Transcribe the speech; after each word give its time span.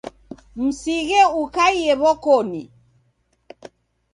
Msighe 0.63 1.21
ukaiye 1.41 1.93
w'okoni. 2.01 2.63